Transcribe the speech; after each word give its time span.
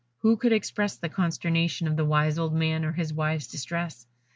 Who 0.23 0.35
could 0.35 0.51
express 0.51 0.95
the 0.95 1.09
consternation 1.09 1.87
of 1.87 1.95
the 1.95 2.03
wise 2.05 2.39
old 2.39 2.55
man, 2.55 2.83
or 2.85 2.91
his 2.93 3.13
wife's 3.13 3.45
distress? 3.45 4.07